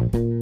[0.00, 0.39] Bye.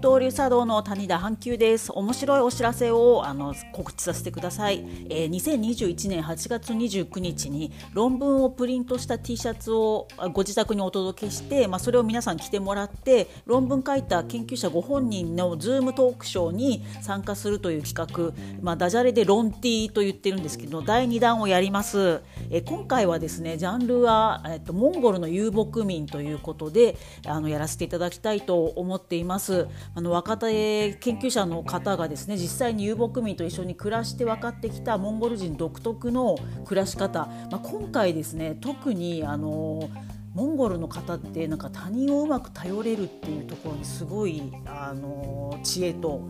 [0.00, 1.90] 給湯流茶道の谷田阪急です。
[1.92, 22.20] 面白いお知らせをあの告知させてください、えー、2021年8月29日に論文をプリントした T シャツをご自宅にお届けして、まあ、それを皆さん着てもらって論文書いた研究者ご本人のズームトークショーに参加するという企画、まあ、ダジャレでロンティと言ってるんですけど第2弾をやります、
[22.50, 26.96] えー、今回はですねジャンルは、えーと、モンゴルの遊牧民ということで
[27.26, 29.66] あのやらせていただきたいと思っています。
[29.94, 39.90] あの若手研究者の方がですね実際に遊牧民と一緒に暮らして分かってきたモンゴル人独特の暮らし方、まあ、今回ですね特にあの
[40.34, 46.28] モンゴルの方ってなんか他人をうまく頼れるっていうところにすごいあの知恵と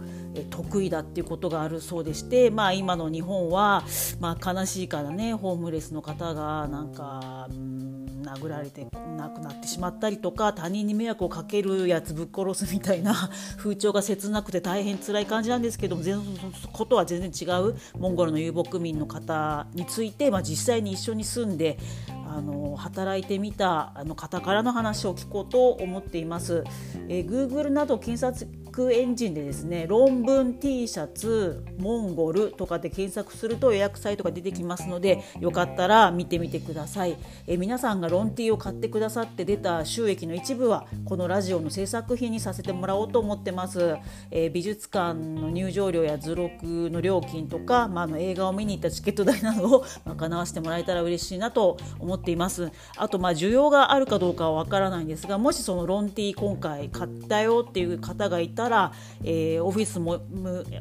[0.48, 3.84] 得意だっていうことがあるそうでして、まあ、今の日本は、
[4.18, 7.67] まあ、悲しいからねホームレスの方がなんか、うん
[8.28, 13.14] 殴られて亡くなってしまったりとか他人に迷惑をかけるやつぶっ殺すみたいな
[13.56, 21.78] 風潮が切なくて大変辛い感じなんですけども全然ことは全然違うモンゴルの遊牧民の方について、まあ、実際に一緒に住んで
[22.28, 26.62] あの働いてみたあの方からの話を聞こうと思っています。
[27.08, 43.96] えー、Google など検索エンジンでですね論文 T シャツモンゴルとかで検索すると予約サイトが出てきますのでよかったら見てみてくださいえ皆さんがロン T を買ってくださって出た収益の一部はこのラジオの制作費にさせてもらおうと思ってます、
[44.30, 58.67] え美術館の入場料や図録の料金とか、まあ、の映画を見に行ったチケット代などを賄わせてもらえたら嬉しいなと思っていますあとまあ需要があるかどうかはわからないんですがもしそのロン T 今回買ったよっていう方がいたら、
[59.22, 60.20] えー、オフィスも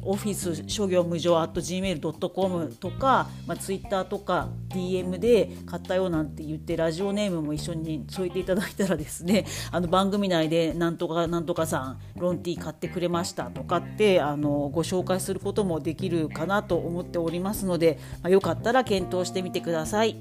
[0.02, 20.16] オフィス諸行無常 at gmail.com とか、まあ、ツイッターとか DM で買ったよなんて言ってラジオネームも一緒に添えていただいたらですね あの番組内でなんとかなんとかさんロンティー買ってくれましたとかってあのご紹介することもできるかなと思っておりますので、まあ、よかったら検討してみてください。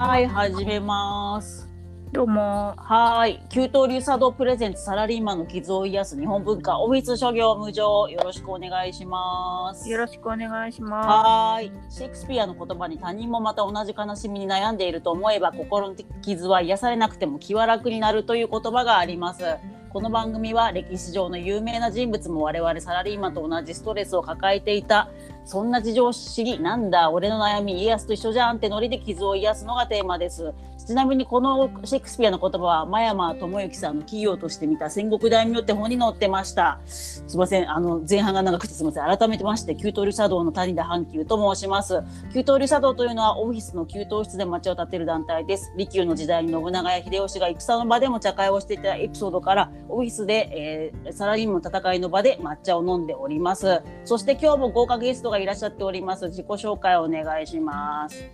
[0.00, 1.68] はい、始めます。
[2.10, 2.74] どうも。
[2.78, 3.44] はい。
[3.50, 9.90] 給湯流茶道プレゼンツサラリーマンの傷を癒す日本文化オフィス諸行無常よろしくお願いします。
[9.90, 11.06] よろしくお願いします。
[11.06, 11.70] はい。
[11.90, 19.44] シェイクスピアの言葉に他人もまた同じ悲しみに悩んでいると思えば心の傷は癒されなくても気は楽になるという言葉があります。
[19.90, 25.10] この番組は歴史上の有名な人物も我々サラリーマンと同じストレスを抱えていた
[25.44, 30.52] そんな事情を知りなんだ俺の悩み家康と一緒じゃんってノリで傷を癒すのがテーマです。
[30.86, 36.80] ちなみにこのシェイクスピアの言葉は真山智之さんの企業として見た戦国大名って本に載ってました。
[36.86, 39.18] すみませんあの前半が長くてすみません。
[39.18, 42.02] 改めてまして給湯流茶道の谷田阪急と申します。
[42.32, 45.72] 給湯流茶道というのはオフィスの給湯室で町を建てる団体です。
[45.76, 53.82] 利休の時代に信長や秀吉が戦の場でも茶会をしていたエピソードからオフィスで、えー、サラリーマンの戦いの場で抹茶を飲んでおります。
[54.04, 58.24] そして今日も豪華ゲストがいらっしゃっております自己紹介をお願いします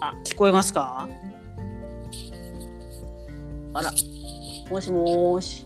[0.00, 1.08] あ、聞こえますか？
[3.74, 3.92] あら、
[4.70, 5.64] もしもし。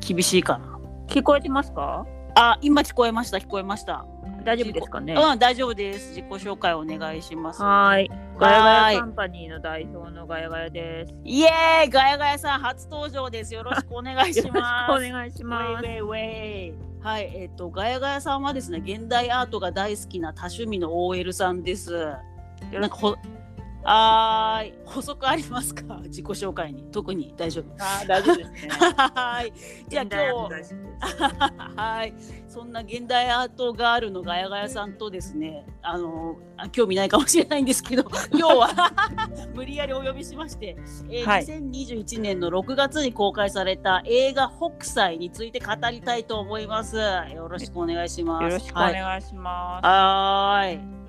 [0.00, 0.78] 厳しいかな。
[1.06, 2.04] 聞こえてますか？
[2.38, 4.04] あ、今聞こえました、聞こえました。
[4.44, 5.14] 大丈夫ですかね？
[5.14, 6.10] うん、大丈夫です。
[6.10, 7.62] 自己紹介お願いします。
[7.62, 8.10] はい。
[8.38, 11.14] ガヤガヤカンパニーの代表のガヤガヤです。
[11.24, 13.54] イエーイガヤガヤさん初登場です。
[13.54, 14.92] よろしくお願いします。
[14.92, 15.82] お願いします。
[15.82, 22.12] ウェイウェイはい、えっ、ー、と、ガヤガヤさんはですね、現代アートが大好きな多趣味の OL さんです。
[22.72, 23.16] なんかほ
[23.86, 24.74] はい。
[24.84, 26.00] 補足ありますか？
[26.04, 26.84] 自己紹介に。
[26.90, 27.66] 特に大丈夫。
[27.78, 28.68] あ大丈夫ですね。
[29.14, 29.52] はい。
[29.88, 32.14] じゃあ今日、はい。
[32.48, 36.36] そんな現代アートガールのガヤガヤさんとですね、あの、
[36.72, 38.68] 興味ないかもしれないんですけど、 今日は
[39.54, 40.76] 無理やりお呼びしまして、
[41.10, 46.96] えーはい、2021年の6月に公開された映画北斎について語りたいと思います。
[46.96, 48.42] よろしくお願いします。
[48.44, 49.86] よろしくお願いします。
[49.86, 51.05] はい。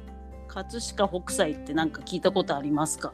[0.57, 3.13] 葛飾北斎って何か聞いたことありますか？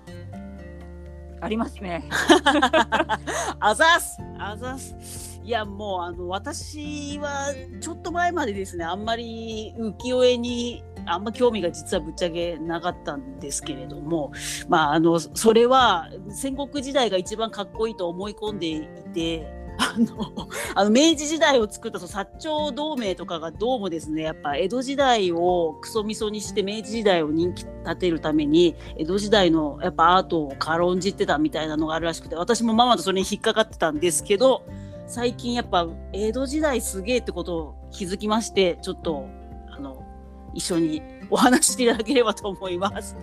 [1.42, 2.06] ありますね。
[3.60, 14.32] あざすあざすいやもうあの私はちょっと前までですねあんまり浮世絵にあんま興味が実はぶっちゃけなかったんですけれども
[14.70, 19.63] まああのそれは戦国時代が一番かっこいいと思い込んでいて。
[19.84, 34.66] あのあの明治時代を作ったその薩長同盟とかがどうもですねやっぱ江戸時代をクソみそにして明治時代を人気立てるために江戸時代のやっぱアートを軽んじてたみたいなのがあるらしくて私もママとそれに引っかかってたんですけど
[35.08, 39.28] 最近やっぱ江戸時代すげえってことを気づきましてちょっと
[39.70, 40.06] あの
[40.54, 43.16] 一緒にお話ししていただければと思います。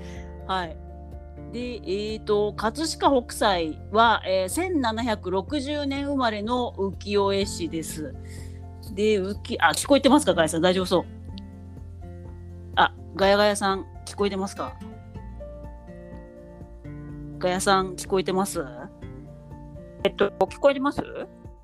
[0.47, 0.90] はい。
[1.53, 8.15] で、えー、と葛飾北斎は、えー、1760年生まれの浮世絵師です。
[8.95, 10.63] で浮あ聞こえてますかガヤさん？
[10.63, 11.05] 大丈夫そう。
[12.77, 14.77] あガヤガヤさん聞こえてますか？
[17.39, 18.65] ガヤさん聞こえてます？
[20.05, 21.03] えっと、聞こえてます？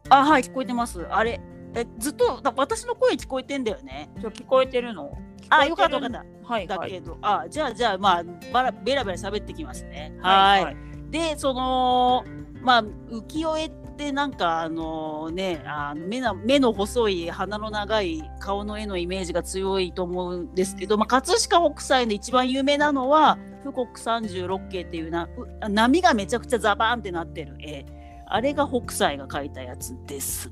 [0.09, 1.07] あはい聞こえてます。
[1.11, 1.41] あれ
[1.75, 4.11] えずっと私の声聞こえてんだよね。
[4.19, 5.17] 聞こえてるの？
[5.49, 6.19] あよかったよかった。
[6.19, 6.67] はい、はい。
[6.67, 10.17] だけど、あじゃあじゃあまあバラベラベラ喋ってきますね。
[10.21, 10.77] はいはい
[11.11, 12.25] でその
[12.63, 25.29] まあ浮世絵ってなんかあのねあの目の目の細い鼻の長い顔の絵のイメージが強いと思うんですけど、まあ、葛飾北斎の一番有名なのは富国三十六景っていうな
[25.63, 27.87] う波がめちゃくちゃザバーンってなってる絵
[28.29, 30.51] あれが北斎が描いたやつです。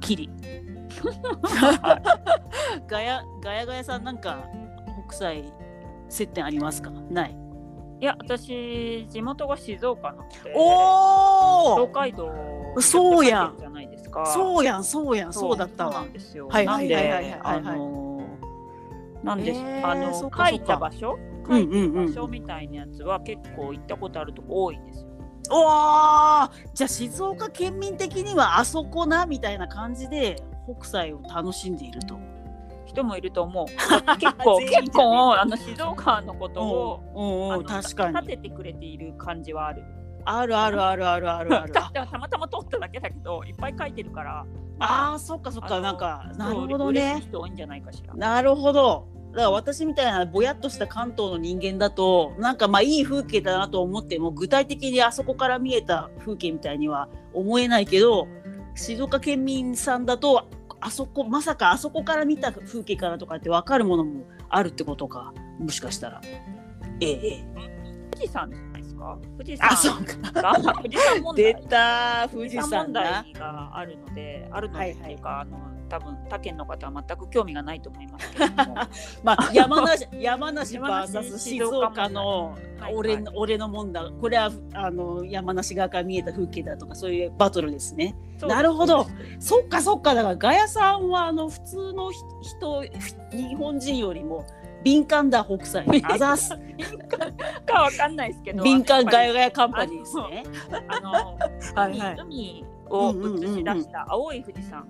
[0.00, 0.30] キリ。
[2.86, 4.44] ガヤガヤガヤさんなんか
[5.08, 5.44] 北斎
[6.08, 6.90] 接点ありますか？
[7.10, 7.36] ない。
[8.00, 12.30] いや、私、地元が静岡なので、お東海道
[12.80, 13.56] そうやん。
[13.58, 14.26] じゃないですか。
[14.26, 16.48] そうやんそうやんそうだったそうなわんですよ。
[16.48, 17.40] はいはいはいはいはい。
[17.42, 18.24] あのー
[19.24, 21.18] なんです、えーあの書いた場所、
[21.48, 25.08] うん書いた場所みたいなやつは結構行ったことあるとこ多いんですよ。
[25.50, 26.50] おー！
[26.74, 32.18] じゃあ静岡県民的にはあそこなみたいな感じで北斎を楽しんでいると。
[32.86, 33.66] 人もいると思う。
[34.18, 39.82] 結構結構あの静岡のことを、うん確かに立ててくれている感じはある。
[40.26, 41.72] あるあるあるあるあるある。
[41.72, 44.46] たまたま撮っただけだけどいっぱい書いてるから。
[44.78, 47.28] ああそっかそっかなんかなるほどね嬉しい。
[47.28, 48.14] 人多いんじゃないかしら。
[48.14, 49.06] なるほど。
[49.32, 58.28] だから私みたいなぼやっとした関東の人間だとなんかまあいい風景だなと思っても具体的にあそこから見えた風景みたいには思えないけど
[58.74, 60.48] 静岡県民さんだと
[60.80, 66.20] あそこまさかあそこから見た風景からとかって分かるものもあるってことかもしかしたら。
[67.00, 67.44] ええええ、
[68.12, 69.18] 富士山じゃないですか？
[69.38, 71.44] 富士山あそうかが富士山問題。
[71.44, 73.32] 出た富士山問題。
[73.32, 75.58] があるので、あるのでっていうか、あの
[75.94, 78.74] 多分他県の方は全く興味がないと思いますけれども。
[79.22, 88.16] まあ、山梨 山梨 VS 静岡のはい俺の,、俺のもんだこれはあの山梨側から見えた風景だとかそういうバトルですね。
[88.38, 89.06] すなるほど。
[89.38, 92.82] そっかそっかだからガヤさんはあの普通のひ人
[93.30, 94.44] 日本人よりも
[94.82, 96.50] 敏感だ北斎 あざす
[97.66, 98.64] かわかんないですけど。
[98.64, 100.42] 敏感ガヤガヤカンパニーですね。
[100.88, 104.86] あのはいはい海を映し出した青い富士山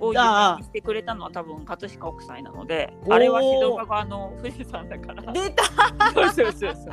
[0.00, 5.32] を有名にしてくれたのは多分葛飾北斎なのであれは静岡側の富士山だから。
[5.32, 5.64] 出た。
[6.12, 6.84] そうそうそうそう。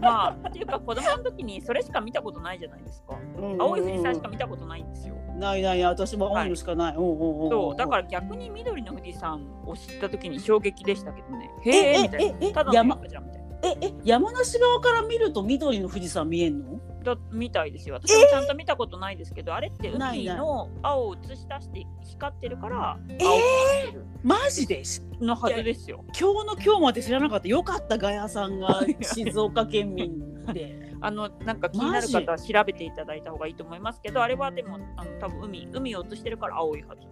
[0.00, 3.16] まあっていうか子供の時にそれしか見たことないじゃないですか。
[3.58, 5.14] 青い富士山しか見たことないんですよ。
[5.38, 6.96] ないない私も青いのしかない。
[6.96, 11.50] おうおうおうおそうだから逆に緑の富士山を知った時に衝撃でしたけどね。
[11.62, 13.48] へえええみたいええなただの山山じゃんみたいな。
[13.64, 16.80] ええ山梨側から見ると緑の富士山見えんの？
[17.02, 24.82] だみたいですよ私もちゃんと見たことないですけど、あれって海の青を映し出して光ってるからえ青くなってるマジで
[25.20, 26.04] のはずですよ。
[26.18, 27.48] 今日の今日まで知らなかった。
[27.48, 30.92] よかったガヤさんが 静岡県民で。
[31.04, 37.02] あのなんか気になる方は調べていただいた方がいいと思いますけどあれはでもあの多分海海を映してるから青いはず。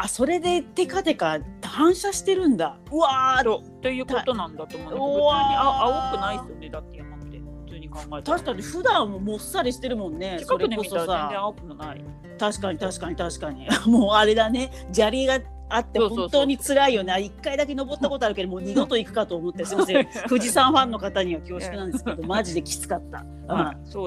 [0.00, 2.78] あそれでテカテカ反射してるんだ。
[2.90, 4.88] うわーとということなんだと思う。
[4.90, 6.97] 普通にうわーあ青くないですよねだって
[7.88, 8.38] に考えたら。
[8.38, 10.40] 確かに普段ももっさりしてるもんね。
[10.44, 11.38] それこそ近くで見たら全然さ。
[11.38, 12.04] 青くもない。
[12.38, 13.68] 確かに確かに確かに。
[13.86, 14.70] もうあれだね。
[14.92, 15.40] 砂利が
[15.70, 17.20] あって本当に辛いよね。
[17.20, 20.08] 一回だけ登ったことあるけどもう二度と行くかと思ってすみません。
[20.28, 23.24] 富士山ファンの方には恐縮なんですけど マジできつかった。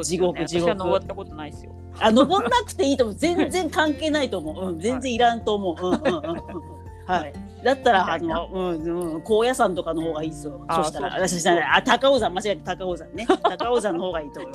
[0.04, 1.72] 地獄地獄登ったことないですよ。
[2.00, 6.81] あ登んなくていいと思う全然関係ないと思う、うん、全然いらんと思う、うんうんうんうん
[7.20, 7.34] はい。
[7.64, 13.28] だったらあの、うんうん、高野山とかの方がいいですよあそしたらしたらあ高尾山間違えた高尾山ね。
[13.58, 14.54] 高尾山の方がいいと思い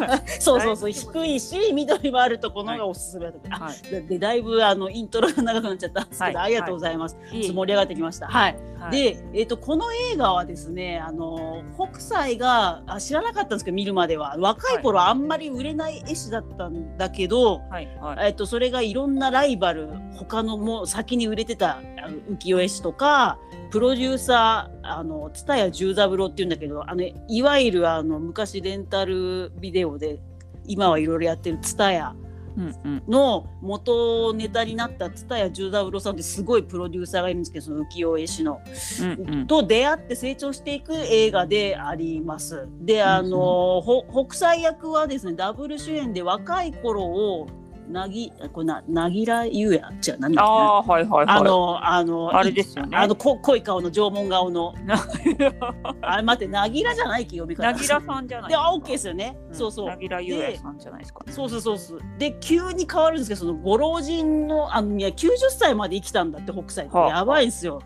[0.00, 0.40] ます。
[0.40, 0.92] そうそうそう。
[0.92, 3.90] 低いし緑もあるとこのがおすすめだと、あはい。
[3.90, 6.46] ででだいぶあのイントロが長くなっちゃったんですけど、はい。
[6.46, 8.26] ありがとうございます、盛り上がってきました。
[8.26, 8.56] はい。
[8.80, 14.36] はい、で、えー、とこの映画はですねあの北斎があ知らなかったんですけど見るまでは。
[14.38, 17.88] 若い頃あんまり売れない絵師だったんだけど、はい。
[18.00, 18.26] はい。
[18.28, 23.38] えっと、それがいろんなライバル他のもう先に売れてたあの浮世絵師とか
[23.70, 30.20] プロデューサーあの蔦屋十三郎っていうんだけどあのいわゆるあの昔レンタルビデオで
[30.66, 32.14] 今はいろいろやってる蔦屋
[32.56, 33.02] うんうん。
[33.08, 38.60] の元ネタになった蔦屋十三郎さんってすごいプロデューサーがいるんですけどその浮世絵師の。
[39.00, 39.46] うんうん。
[39.46, 42.68] と出会って成長していく映画であります。
[42.80, 47.48] であの、ほ北斎役はですねダブル主演で若い頃を
[47.90, 50.56] なぎこれななぎらゆうやじゃなんだっけな。
[50.56, 51.36] ああはいはいはい。
[51.38, 52.96] あのあのあれですよね。
[52.96, 54.74] あのこ濃い顔の縄文顔の。
[56.02, 57.62] あれ待ってなぎらじゃないっけ読み方。
[57.62, 59.54] なぎらさんじゃないであオッケーですよね、うん。
[59.54, 59.88] そうそう。
[59.88, 61.32] なぎらゆうやさんじゃないですかね。
[61.32, 62.00] そうそうそうそう。
[62.18, 66.96] で急に変わるんですけどそのご老人のあのいや90歳まで生きたんだって北斎って。
[66.96, 67.08] はあ。
[67.18, 67.80] やばいんですよ。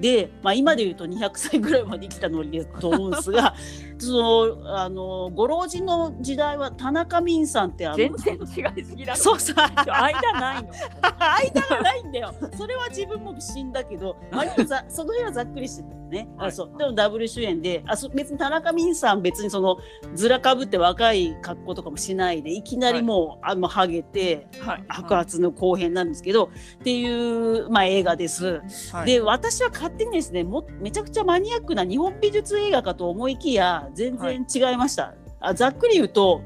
[0.00, 3.54] で、まあ、今で言うと200歳ぐらいまで生きたノリだと思うんですが
[3.98, 9.18] そのあのご老人の時代は田中泯さんってあの全然違いすぎだろ。
[9.18, 10.68] そうそう間ないの。
[11.18, 12.34] 間がないんだよ。
[12.56, 16.28] それは自分も死んだけど、割とざその辺はざっくりしてたよね。
[16.36, 19.78] はいあそうでもダブル主演で、あそ別に田中泯さん別にその
[20.14, 24.84] ずらかぶって若い格好とかもしないで、いきなりもう、あもうハゲてはい。
[24.88, 26.50] 白髪の後編なんですけど、
[26.80, 28.60] っていうまあ映画です。
[28.92, 36.42] はいで私は勝手にですねもめちゃくちゃマニアックな日本美術映画かと思いきや全然違いました、あざっくり言うと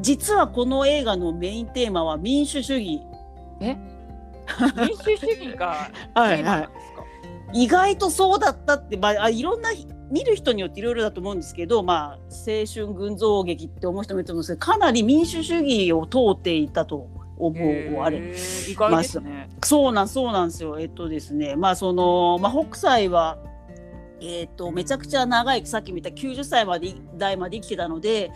[0.00, 3.00] 実はこの映画のメインテーマは民主主義。
[3.60, 5.66] 民主主義が
[6.14, 7.04] はテーマなんですか？
[7.52, 9.70] 意外とそうだったって、まあ、あいろんな
[10.10, 18.18] 見る人によっていろいろだと思うんですけど、まあ、青春群像劇って思う人もいると思うんですけどかなり民主主義を通っていたと思うあれ
[18.68, 19.48] 意外ですね。
[19.64, 20.78] そうなんそうなんですよ。
[20.78, 23.38] えっとですね、まあそのまあ北斎は
[24.20, 28.30] えっとめちゃくちゃ長いさっき見た90歳まで代まで生きてたので。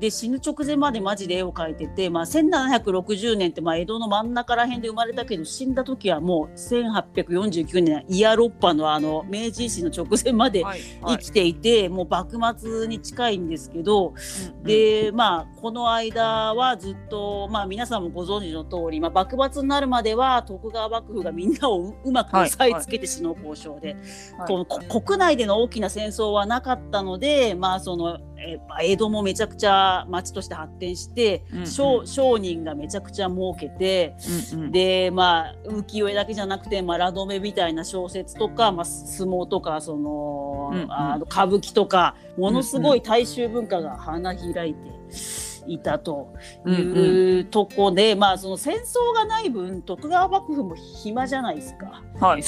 [0.00, 10.80] で死ぬ直前までマジで絵を描いてて、まあ、1760年ってまあ江戸の真ん中ら辺で生まれたけど死んだ時はもう1849年イヤロッパのあの明治維新の直前まではい。
[11.06, 23.96] 生きていて、もう幕末に近いんですけど、うんでまあこの間はずっとまあ皆さんもご存知の通り、まあ、幕末になるまでは徳川幕府がみんなをううまく押さえつけて首脳交渉で、
[24.38, 24.48] はい。
[24.48, 31.66] このこ国内での大きな戦争はなかったのでまあそのえまあ江戸もめちゃくちゃ町として発展して、うんうん。
[31.66, 34.16] 商商人がめちゃくちゃ儲けて。
[34.52, 34.72] うんうん。
[34.72, 40.92] でまあ浮世絵だけじゃなくて、まあ、ラドメみたいな小説とか、まあ、相撲とかその、うんうん。
[40.92, 44.90] あの歌舞伎とかものすごい大衆文化が花開いて
[45.66, 52.02] いたとうんうんいうとこで、まあその戦争がない分徳川幕府も暇じゃないですか。
[52.20, 52.42] はい。
[52.42, 52.46] ね。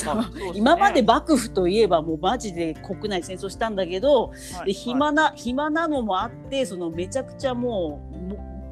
[0.54, 4.66] 今まで幕府といえばもうマジで国内戦争したんだけど、はい。
[4.66, 8.11] で暇な暇なのもあってそのめちゃくちゃもうも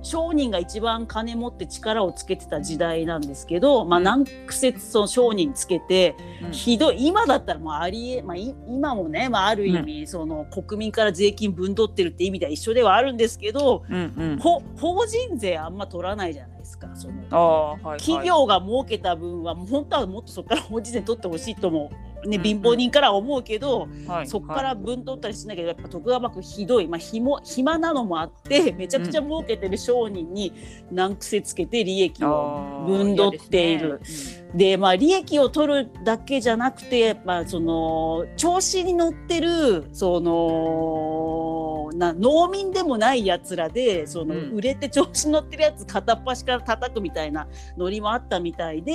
[0.03, 4.05] 商人が一番金持って力をつけてた時代なんですけど、まあ、うん。
[4.05, 6.53] 何苦節その商人つけて、うん。
[6.53, 14.39] ひどい今だったらもうありえ、まあ、い今もね、まあ、ある意味、その国民から税金分取ってるって意味では一緒ではあるんですけど、うんうん。
[14.39, 16.91] ほ法人税あんま取らないじゃないですか。
[16.95, 17.15] その。
[17.31, 17.99] はいはい。
[17.99, 21.91] 企業が儲けた分は本当はもっとそこから法人税取ってほしいとも、
[22.27, 30.53] ね、うん貧乏人からは思うけど、はいそこから分取ったりしないけどやっぱ徳川幕府ひどい、まあ、ひも暇なのもあってめちゃくちゃ儲けてる商人に
[30.91, 33.89] 難癖つけて利益を分取っている。
[33.89, 34.51] 嫌ですね。
[34.55, 44.51] でまあ利益を取るだけじゃなくて、まあ、その調子に乗ってるそのな農民でもないやつらでその、うん。
[44.53, 47.47] 売れて調子に乗ってるやつ片っ端から叩くみたいな
[47.77, 48.93] ノリもあったみたいうんで。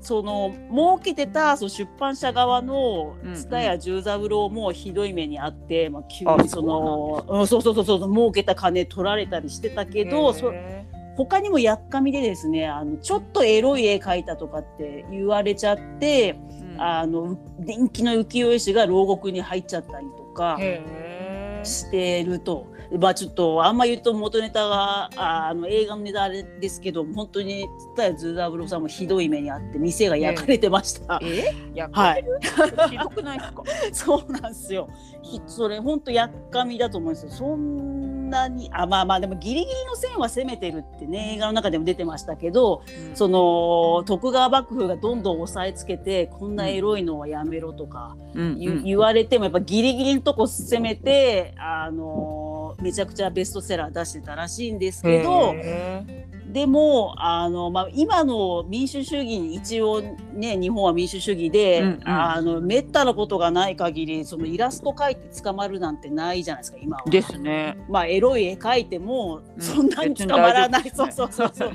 [0.00, 3.36] へその儲けてたその出版社側のうんうん。
[3.36, 10.10] 蔦屋十三郎もひどい目にあって、まあ、急あにそのうんそうそうそうそう儲けた金取られたりしてたけー。
[10.10, 10.86] どそへ
[11.16, 16.80] 他にもやっかみでですねあのちょっとエロい絵描いたとかって言われちゃって、ーうん。
[16.80, 20.58] あの人気の浮世絵師が牢獄に入っちゃったりとか
[21.64, 22.66] してると。
[22.98, 27.66] まあちょっとあんま言うと元ネタがああの映画のネタあれですけど本当に
[27.96, 31.20] 蔦屋十三郎さんもひどい目にあって店が焼かれてました。
[31.24, 31.54] え？
[31.74, 32.24] やはい、
[32.90, 33.62] ひどくないですか？
[33.92, 34.88] そうなんですよ。
[35.22, 37.30] ひそれ本当やっかみだと思うんですよ。
[37.30, 42.82] そんなにあまあまあでもギリギリの線は攻めてるってね映画の中でも出てましたけど、
[43.14, 52.47] その徳川幕府がどんどん押さえつけてこんなエロいのはやめろとかうん言,、言われてもやっぱギリギリのとこ攻めてあの
[52.80, 55.54] めちゃくちゃベストセラー出してたらしいんですけど。
[56.48, 60.00] でもあの、まあ、今の民主主義に一応
[60.32, 62.02] ね日本は民主主義で、うんうん。
[62.08, 67.04] あのめったなことがない限りそのイラスト描いて捕まるなんてないじゃないですか今は。
[67.04, 67.78] ーですね。
[67.88, 69.62] まあエロい絵描いてもうん。
[69.62, 71.12] そんなに捕まらない、う大丈夫ですね。
[71.12, 71.72] そうそうそう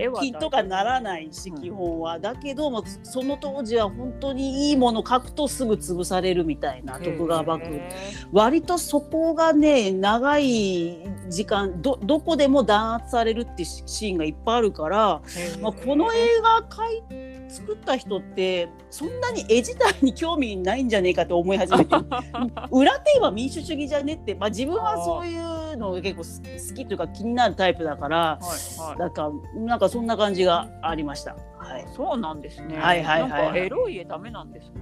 [0.00, 1.62] 絵 は発金とかならないしうん。
[1.62, 7.74] 基本は、だけどもその当時は本当にいいもの描くとすぐ潰されるみたいな徳川幕府。
[7.74, 7.88] へ
[8.32, 17.02] 割とそこがね長い時間どどこでも弾圧されるってシーンがいっぱいあるから、ーまあ、この映画かい
[17.48, 21.96] 作った人ってそんなに絵自体に興味ないんじゃねえかと思い始めて
[22.70, 31.36] 裏テーマ民主主義じゃねって、まあ、自分はそういうのが結構好きというか気になるタイプだから、はいはい、なんかなんかそんな感じがありました。
[31.58, 32.76] はい、そうなんですね。
[32.78, 34.80] はいはいはい、はい、エロい絵ダメなんですか？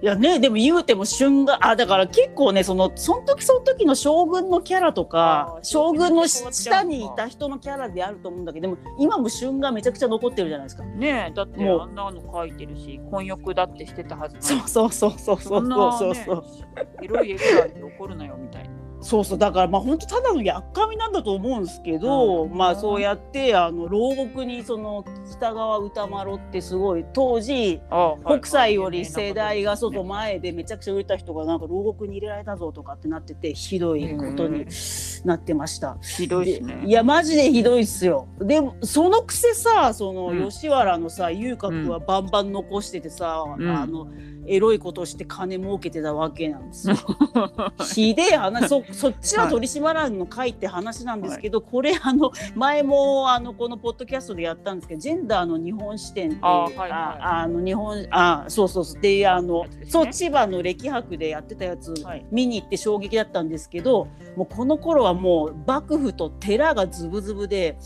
[0.00, 10.84] いやねでも言うても旬があだから結構ねそのその時その時の将軍のキャラとか将軍の下にいた人のキャラであると思うんだけどでも今も旬がめちゃくちゃ残ってるじゃないですか。
[10.84, 16.44] ねだってあんなの書いてるし婚欲だってしてたはずそうそうそうそうそうそうそう。
[17.02, 17.38] いろいろ
[17.88, 18.77] 怒るなよみたいな。
[19.00, 27.80] そうそうだからまあ本当ただのやっかみなんだと思うんですけど、うん、まあそうやってあの牢獄にその北川歌丸ってすごい当時
[28.24, 34.66] 北斎より世代が外前でめちゃくちゃ売れた人がなんか牢獄に入れられたぞとかってなっててひどいことに
[35.24, 35.96] なってました。
[36.02, 36.82] ひどいですね。
[36.84, 38.26] いやマジでひどいっすよ。
[38.40, 44.08] でもそのくせさその吉原のさ遊郭はバンバン残しててさ、うん、あの。
[44.48, 46.96] エロいことして金儲けてたわけなんですよ。
[47.94, 48.68] ひでえ話。
[48.68, 59.00] そ そっちは取り締まらんのかいって話なんですけど、はい、これ あの前もあのこのポッドキャストでやったんですけどジェンダーの日本視点ってあ、はいはい、あの日本あそうそうそう。
[59.00, 67.76] であの、ね、そう千葉の歴博でやってたやつ、はい、見に行って衝撃だったんですけどもうこの頃はもう幕府と寺がズブズブで。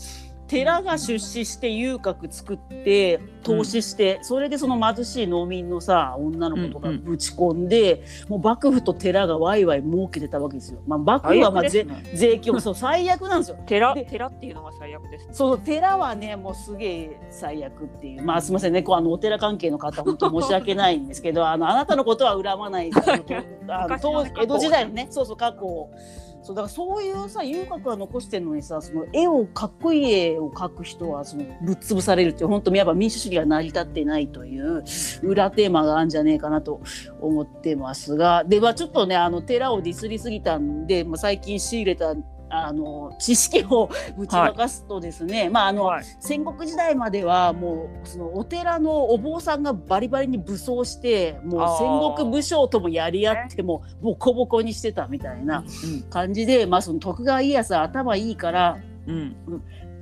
[0.47, 7.99] 寺が出資して遊郭作って投資して、うん、それでその貧しい農民のさ女の子とかぶち込んで、うん。
[7.99, 10.81] うん、もう幕府と寺がワイワイ儲けてたわけですよ。
[10.87, 11.69] まあ、幕府はまあ、ね、
[12.13, 13.57] 税金もそう最悪なんですよ。
[13.65, 18.23] 寺寺っていうのが最悪です、ね、そう寺はねもうすげえ最悪っていう。
[18.23, 18.83] まあすみませんね。
[18.83, 22.91] こうあのお寺関係の方本当申し訳ないんですけどあのあなたのことは恨まない
[23.67, 25.89] あの江戸時代のねそうそう過去を。
[26.43, 34.83] そうだからそういうさ遊郭は残してるのにさその絵をかっこいい絵を描く人はそのぶっ潰されるって本当やっぱ民主主義が成り立ってないという
[35.23, 36.81] 裏テーマがあるんじゃねえかなと
[37.21, 38.43] 思ってますが。
[38.43, 42.13] で、まあ、ちょっとねあの寺をディスりすぎたんで、まあ、最近仕入れた
[42.53, 55.63] あの知識をぶちまかすとですね、はい、まああの、はい、戦国時代まではもうそのお寺のお坊さんがバリバリに武装してもう戦国武将ともやり合ってもボコボコにしてたみたいな
[56.09, 59.35] 感じで、まあその徳川家康は頭いいから、うん、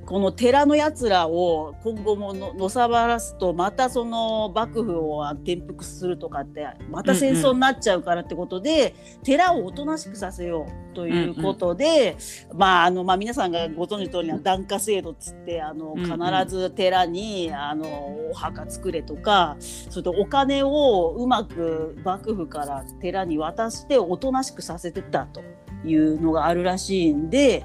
[0.06, 17.86] この寺のやつらを今後ものさばらすとまたその幕府を転覆するとかってまた戦争になっちゃうからってことで、うんうん、寺をおとなしくさせようということで、うんうん、まああのまあ皆さんがご存知の通りは檀家制度っつってあの必ず寺にあの
[18.30, 25.42] お墓作れとかそれとお金をうまく幕府から寺に渡しておとなしくさせてたと。
[25.84, 27.64] いうのがあるらしいんで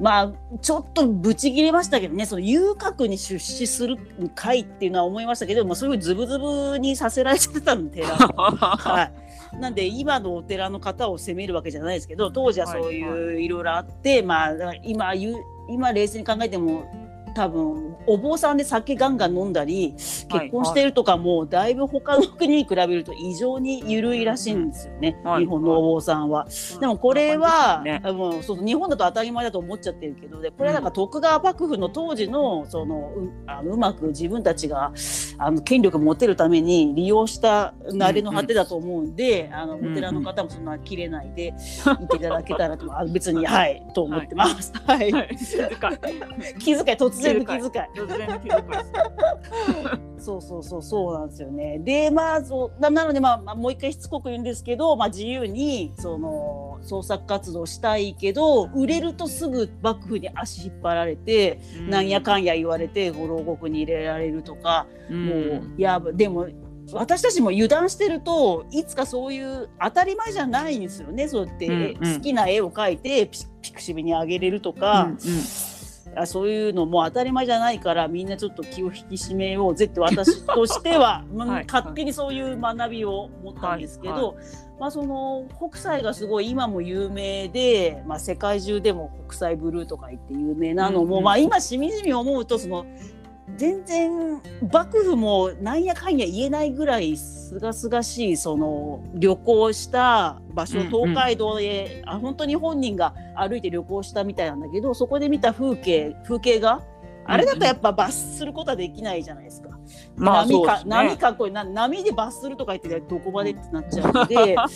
[0.00, 2.24] まあちょっとブチ切れましたけどね。
[2.26, 3.96] その遊郭に出資する
[4.34, 9.10] 会っていうのは思いましたけど、まあ、そういうズブズブにさせられてたの寺 は
[9.52, 16.84] い、なんで今のお寺の方を責めるわけじゃないですけど当時はそういういろいろあって、まあ今今冷静に考えても
[17.38, 26.48] 多分お坊さんで酒ガンガン飲んだり結婚してるとかもだいぶ他の国に比べると異常に緩いらしいんですよね、日本のお坊さんは。
[26.80, 34.92] でもこれは、ね、もうそう日本だと当たり前だと思っちゃってるけどでこれなんか徳川幕府の当時のそのうあのうまく自分たちが
[35.38, 41.54] あの権力持てるために利用した慣れの果てだと思うんで、あのお寺の方もそんな切れないで
[42.02, 44.72] いていただけたらと、あ別にはいと思ってます。
[44.86, 45.36] はい、はい、
[46.58, 47.86] 気遣い突然の気遣い。
[47.94, 48.62] 突然の気遣い
[50.18, 51.78] そうそうそうそうなんですよね。
[51.78, 66.48] でまあそうなのでまあもう一回しつこく言うんですけど、まあ自由にその創作活動したいけど売れるとすぐ幕府に足引っ張られて、うん、なんやかんや言われて五郎獄に入れられるとか、うん、もういやでも
[66.92, 75.02] 私たちも油断してるといつかそういう当たり前じゃないんですよねそうやって好きな絵を描いてピピクシブにあげれるとか。
[75.02, 75.18] うんうん
[76.18, 84.22] あそういうのも当たり前じゃないからみんなちょっと気を引き締めようぜって私としては、 はい、勝手にそういう学びを持ったんですけど、はい。
[84.24, 84.34] はい、
[84.80, 92.84] まあ、その北斎がすごい今も有名で、まあ、世界中でも北斎ブルーとか言って有名なのも、うんうん、まあ、今しみじみ思うとその
[93.58, 94.40] 全然
[94.70, 106.82] 幕府もなんやかんや言えないぐらいすがすがしいその旅行した場所、東海道へあ本当に本人が歩いて旅行したみたいなんだけどそこで見た風景風景が
[107.24, 109.77] あれだとやっぱ罰することはできないじゃないですか。
[110.16, 114.56] まあ、波か、ね波かっこいいな波で罰するとか言ってどこまでってなっちゃうので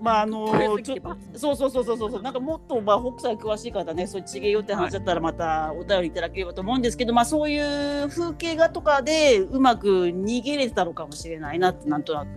[0.00, 0.96] まああのちょ
[1.34, 7.58] そうそうそうそうそうなんかもっとまあ北斎詳しい方ねそうちげえよって話だったらまたお便りいただければと思うんですけど、まあそうい
[8.04, 12.28] う風景画とかでうまく逃げれてたのかもしれないなってなんとなく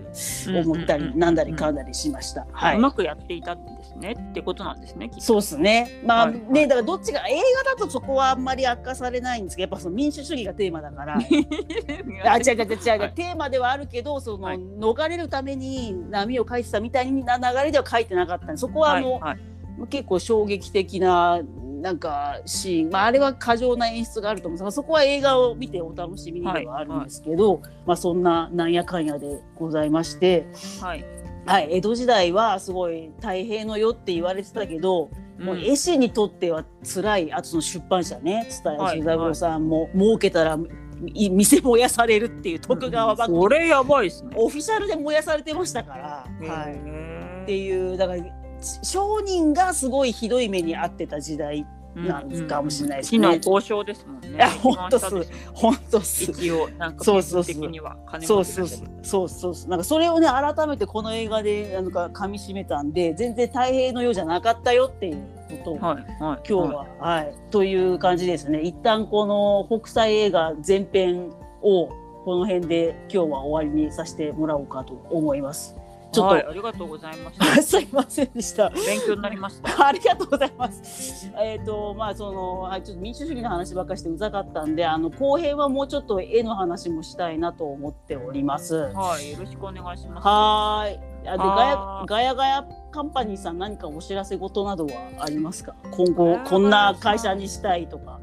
[0.59, 2.45] 思ったりなんだりかんだりしました。
[2.51, 2.77] はい。
[2.77, 5.09] うまくやっていたんですねってことなんですね。
[5.19, 6.01] そうですね。
[6.05, 11.17] まあ、はいね、だからどっちが映画だとそこはあんまり明かされないんですけど、やっぱその民主主義がテーマだから。
[12.25, 12.99] あ、違う違う違う。
[12.99, 13.13] はい。
[13.13, 14.57] テーマではあるけど、その、はい。
[14.57, 19.35] 逃れるために波を書いてたみたいな流れでは書いてなかったんでそこはあの、はいは
[19.85, 19.87] い。
[19.89, 21.41] 結構衝撃的な。
[21.83, 24.55] なんかシーン、まあ、あれは過剰な演出があると思う。
[24.55, 30.47] んですがそこは映画を見てお楽しみではあるんですけど、まあ、そんななんやかんやでございまして、
[30.79, 31.03] はい。
[31.45, 35.63] はい、江戸時代はすごい太平の世って言われてたけど、もううん。
[35.63, 40.57] 絵師にとっては辛いあとその出版社ね蔦はい屋十三郎さんも、儲けたら
[41.13, 44.31] い店燃やされるっていう徳川幕府、これやばいですね。
[44.35, 48.23] オフィシャルで燃やされてましたから、はい、いっていうだから
[48.83, 51.65] 商人がすごいひどい目に遭ってた時代
[51.95, 53.37] なんかもしれないですね。
[53.37, 54.29] 交渉ですもんね。
[54.29, 55.21] いやほんとそう。
[55.21, 57.55] 一番下です本当す一応なんかそうそうそう。
[57.55, 58.87] 的には金そうそうそう。
[59.03, 59.69] そうそうそう。
[59.69, 65.17] なんかそれをね改めてこの映画でなんか噛み締めたんで全然太平のようじゃなかったよっていう
[65.49, 65.71] こと。
[65.73, 66.07] をはいはい。
[66.19, 68.61] 今日は、はい、という感じですね。
[68.61, 71.89] 一旦この北斎映画前編を
[72.25, 75.75] この辺で今日は終わりにさせてもらおうかと思います。
[76.13, 77.45] ちょっと、はい、ありがとうございました。
[77.61, 78.69] すいませんでした。
[78.69, 79.69] 勉強になりました。
[79.87, 81.31] ありがとうございます。
[81.37, 88.75] えっ、とまあそのはいちょっと民主主義の話ばっかりしてうざかったんで、あの後編はもうちょっと絵の話もしたいなと思っております。
[88.93, 90.27] はい、よろしくお願いします。
[90.27, 91.13] はーい。
[91.25, 95.73] あでガヤガヤガヤカンパニーさん何かお知らせ事などはありますか？
[95.91, 98.19] 今後こんな会社にしたいとか。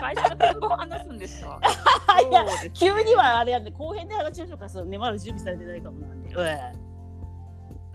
[0.00, 0.22] 会社
[0.60, 1.58] 話すんですか？
[2.30, 6.60] いや急にはあれやんで後編で話しましょうかそうねまだ準備されてないかもなんで、え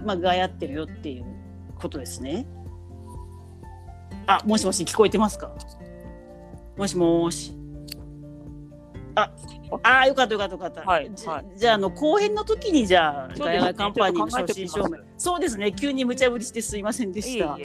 [0.02, 1.26] えまあがやってるよっていう
[1.80, 2.46] ことですね
[4.28, 5.50] あもしもし聞こえてますか？
[6.78, 7.58] もしもーし
[9.16, 9.32] あ
[9.84, 17.58] あーよかったよかったよかった、じはいはいじゃああの後編の時にじゃあそうですねガヤガヤカンパニーのそうですね急に無茶ぶりしてすいませんでした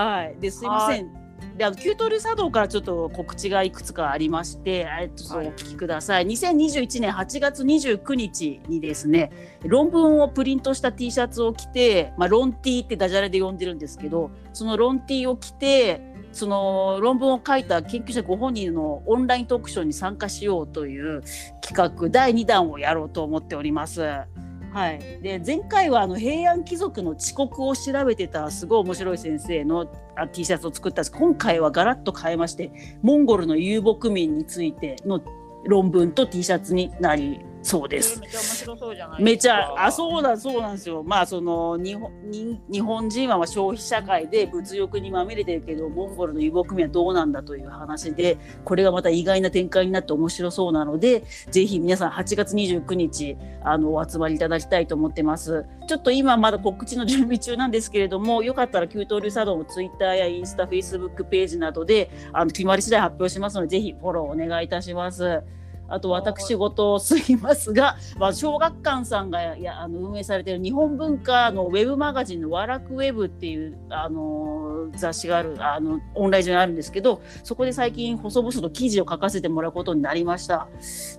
[0.00, 1.26] はい、ですいません。
[1.56, 6.26] で、あのキュートル茶道からちょっと告知がいくつかありまして、えっと、お聞きください。
[6.26, 16.00] 2021年8月29日にですね、論文をプリントした T シャツを着て、まあ、論 T ってダジャレで呼んでるんですけど、その論 T を着て、
[16.36, 21.22] その論文を書いた研究者ご本人のオンライントークショーに参加しようという
[21.62, 24.02] 企画第2弾をやろうと思っております。
[24.02, 29.86] はい、で前回はあの平安貴族の遅刻を調べてたすごい面白い先生の
[30.32, 32.70] T シャツを作ったんです今回はガラッと変えまして
[33.00, 35.22] モンゴルの遊牧民についての
[35.64, 38.20] 論文と T シャツになりそうです。
[38.20, 39.22] めっちゃ面白そうじゃない？
[39.22, 39.54] めちですか。
[39.56, 65.42] ゃあそうだそうなんですよまあその日本に日本人はまあ消費社会で物欲にまみれてるけどモンゴルの遊牧民はどうなんだという話でこれがまた意外な展開になって面白そうなのでぜひ皆さん8月29日あのお集まりいただきたいと思ってますちょっと今まだ告知の準備中なんですけれどもよかったら給湯流茶道のツイッターやインスタフェイスブックページなどであの決まり次第発表しますのでぜひフォローお願いいたします。
[65.88, 80.68] あと私事をすいますが、 まあ、小学館さんがやあの運営されている日本文化のウェブマガジンの「ワラクウェブ」っていう、あのー雑誌があるあのオンライン上にあるんですけどそこで最近細々と記事を書かせてもらうことになりました。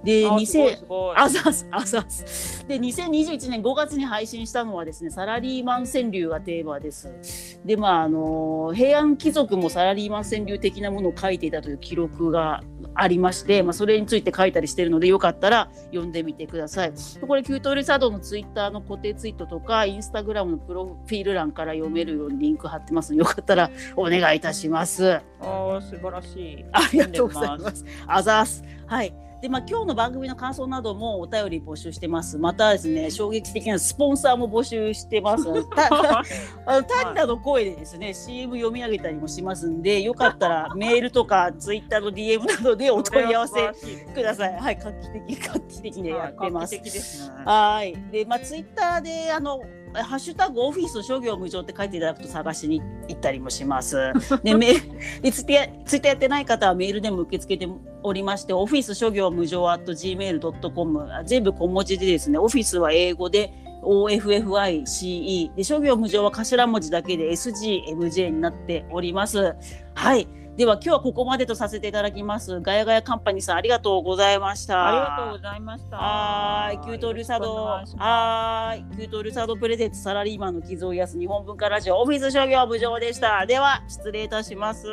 [0.03, 2.67] であすごい2000すごいあざす、あざす。
[2.67, 7.59] で、2021年5月に配信したのはですね、サラリーマン川柳がテーマです。
[7.65, 12.61] で、まあ、あの、平安貴族もサラリーマン川柳的なものを書いていたという記録が
[12.99, 16.93] ありまして、まあ、それについて書いたりしているので、よかったら読んでみてください。
[17.25, 25.15] これ、キュートルサドのツイッターの固定ツイートとか、インスタグラムのプロフィール欄から読めるようにリンク貼ってますので、よかったらお願いいたします。
[25.15, 26.65] あー素晴らしい。
[26.71, 27.85] ありがとうございます。
[28.07, 28.63] あざーす。
[28.87, 29.26] はい。
[29.41, 32.37] で、まあ、今日の番組の感想などもお便り募集してます。
[32.37, 35.45] またですね、衝撃的なスポンサーも募集してます。
[35.69, 36.23] たた
[36.65, 43.71] あの単なの声でですね、CM 読み上げたりもしますんで、よかったら メールとかツイッターの DM などでお問い合わせ
[44.13, 44.53] ください。
[44.55, 47.31] はい、画期的、画期的でやってます。
[47.45, 47.95] はい。
[48.11, 49.61] で、まあ、ツイッターで、あの、
[49.93, 53.95] ハッシュタグオフィス諸行無常って書いていただくと探しに行ったりもします。
[54.43, 57.71] で、メーツイッターやってない方はメールでも受け付けて
[58.03, 69.55] おりまして、オフィス諸行無常 at gmail.com、全部小文字でですね、オフィスは英語で、OFFICE で諸行無常は頭文字だけで SGMJ になっております。
[69.93, 70.27] はい。
[70.57, 72.59] では今日はここまでとさせていただきます。
[72.61, 74.87] ガヤガヤカンパニーさんありがとうございました。
[74.87, 75.97] ありがとうございました。
[75.97, 76.79] はい。
[76.79, 77.53] キュートルサド。
[77.55, 78.95] はい。
[78.95, 83.45] キュートルサドプレゼンツサラリーマンの傷を癒す日本文化ラジオオフィス商業部長でした。
[83.45, 84.87] では失礼いたします